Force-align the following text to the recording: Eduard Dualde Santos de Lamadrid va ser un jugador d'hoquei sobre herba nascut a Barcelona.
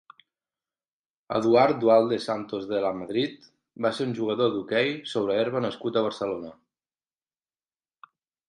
Eduard 1.39 1.77
Dualde 1.83 2.17
Santos 2.23 2.65
de 2.71 2.79
Lamadrid 2.85 3.45
va 3.87 3.93
ser 3.99 4.09
un 4.13 4.17
jugador 4.23 4.51
d'hoquei 4.55 4.91
sobre 5.13 5.39
herba 5.43 5.65
nascut 5.69 6.01
a 6.03 6.07
Barcelona. 6.09 6.53